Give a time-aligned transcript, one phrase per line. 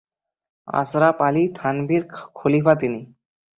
[0.67, 2.03] আশরাফ আলী থানভীর
[2.35, 3.01] খলীফা তিনি।